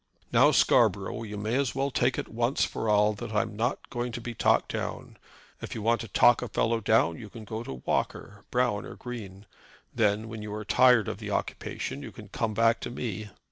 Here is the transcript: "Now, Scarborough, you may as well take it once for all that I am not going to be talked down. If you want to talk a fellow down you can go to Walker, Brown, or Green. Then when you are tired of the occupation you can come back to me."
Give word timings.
"Now, 0.33 0.49
Scarborough, 0.49 1.21
you 1.21 1.37
may 1.37 1.53
as 1.53 1.75
well 1.75 1.91
take 1.91 2.17
it 2.17 2.27
once 2.27 2.65
for 2.65 2.89
all 2.89 3.13
that 3.13 3.31
I 3.35 3.43
am 3.43 3.55
not 3.55 3.91
going 3.91 4.11
to 4.13 4.19
be 4.19 4.33
talked 4.33 4.71
down. 4.73 5.17
If 5.61 5.75
you 5.75 5.83
want 5.83 6.01
to 6.01 6.07
talk 6.07 6.41
a 6.41 6.47
fellow 6.47 6.79
down 6.81 7.19
you 7.19 7.29
can 7.29 7.45
go 7.45 7.61
to 7.61 7.83
Walker, 7.85 8.43
Brown, 8.49 8.83
or 8.83 8.95
Green. 8.95 9.45
Then 9.93 10.27
when 10.27 10.41
you 10.41 10.55
are 10.55 10.65
tired 10.65 11.07
of 11.07 11.19
the 11.19 11.29
occupation 11.29 12.01
you 12.01 12.11
can 12.11 12.29
come 12.29 12.55
back 12.55 12.79
to 12.79 12.89
me." 12.89 13.29